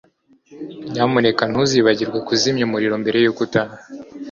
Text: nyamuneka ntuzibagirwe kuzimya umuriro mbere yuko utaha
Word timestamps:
nyamuneka 0.91 1.43
ntuzibagirwe 1.51 2.17
kuzimya 2.27 2.63
umuriro 2.67 2.95
mbere 3.03 3.17
yuko 3.23 3.39
utaha 3.47 3.75